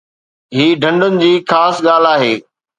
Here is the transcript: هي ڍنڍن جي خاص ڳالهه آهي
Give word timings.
هي 0.55 0.65
ڍنڍن 0.81 1.13
جي 1.21 1.31
خاص 1.53 1.75
ڳالهه 1.87 2.13
آهي 2.19 2.35